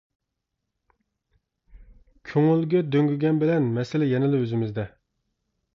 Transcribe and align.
كۆڭۈلگە 2.31 2.83
دۆڭگىگەن 2.95 3.45
بىلەن 3.45 3.71
مەسىلە 3.79 4.13
يەنىلا 4.15 4.43
ئۆزىمىزدە. 4.45 4.93